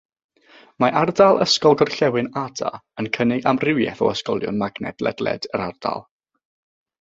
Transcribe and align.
Mae 0.83 0.93
Ardal 1.01 1.41
Ysgol 1.45 1.77
Gorllewin 1.81 2.29
Ada 2.45 2.71
yn 3.03 3.09
cynnig 3.19 3.45
amrywiaeth 3.53 4.01
o 4.07 4.09
ysgolion 4.15 4.59
magnet 4.63 5.07
ledled 5.09 5.47
yr 5.53 5.67
ardal. 5.69 6.05